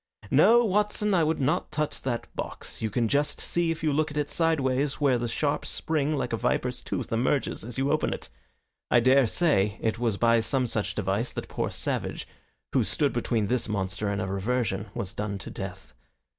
No, 0.31 0.65
Watson, 0.65 1.13
I 1.13 1.23
would 1.23 1.39
not 1.39 1.71
touch 1.71 2.01
that 2.01 2.25
box. 2.35 2.81
You 2.81 2.89
can 2.89 3.07
just 3.07 3.39
see 3.39 3.69
if 3.69 3.83
you 3.83 3.93
look 3.93 4.09
at 4.09 4.17
it 4.17 4.31
sideways 4.31 4.95
where 4.99 5.19
the 5.19 5.27
sharp 5.27 5.63
spring 5.63 6.15
like 6.17 6.33
a 6.33 6.37
viper's 6.37 6.81
tooth 6.81 7.13
emerges 7.13 7.63
as 7.63 7.77
you 7.77 7.91
open 7.91 8.11
it. 8.11 8.27
I 8.89 8.99
dare 8.99 9.27
say 9.27 9.77
it 9.79 9.99
was 9.99 10.17
by 10.17 10.39
some 10.39 10.65
such 10.65 10.95
device 10.95 11.31
that 11.33 11.47
poor 11.49 11.69
Savage, 11.69 12.27
who 12.73 12.83
stood 12.83 13.13
between 13.13 13.45
this 13.45 13.69
monster 13.69 14.09
and 14.09 14.19
a 14.19 14.25
reversion, 14.25 14.87
was 14.95 15.13
done 15.13 15.37
to 15.37 15.51
death. 15.51 15.93